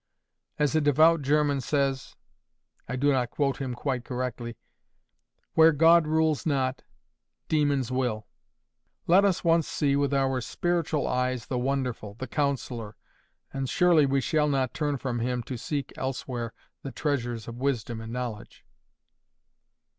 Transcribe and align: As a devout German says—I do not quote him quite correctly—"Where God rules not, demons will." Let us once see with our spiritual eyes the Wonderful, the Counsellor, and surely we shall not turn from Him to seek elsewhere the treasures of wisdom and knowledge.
As 0.57 0.73
a 0.75 0.81
devout 0.81 1.21
German 1.21 1.61
says—I 1.61 2.95
do 2.95 3.11
not 3.11 3.29
quote 3.29 3.57
him 3.57 3.75
quite 3.75 4.03
correctly—"Where 4.03 5.71
God 5.73 6.07
rules 6.07 6.43
not, 6.43 6.81
demons 7.47 7.91
will." 7.91 8.25
Let 9.05 9.23
us 9.25 9.43
once 9.43 9.67
see 9.67 9.95
with 9.95 10.11
our 10.11 10.41
spiritual 10.41 11.05
eyes 11.05 11.45
the 11.45 11.59
Wonderful, 11.59 12.15
the 12.15 12.25
Counsellor, 12.25 12.95
and 13.53 13.69
surely 13.69 14.07
we 14.07 14.21
shall 14.21 14.49
not 14.49 14.73
turn 14.73 14.97
from 14.97 15.19
Him 15.19 15.43
to 15.43 15.55
seek 15.55 15.93
elsewhere 15.95 16.51
the 16.81 16.91
treasures 16.91 17.47
of 17.47 17.57
wisdom 17.59 18.01
and 18.01 18.11
knowledge. 18.11 18.65